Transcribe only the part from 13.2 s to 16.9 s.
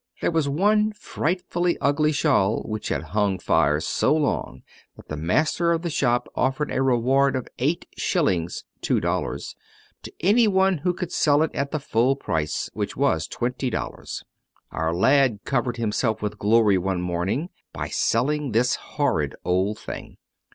twenty dollars. Our lad covered himself with glory